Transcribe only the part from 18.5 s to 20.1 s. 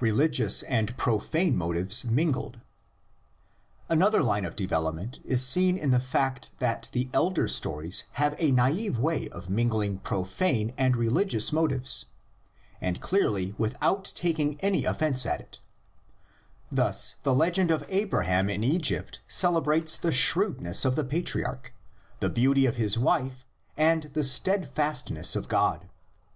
in Egypt celebrates the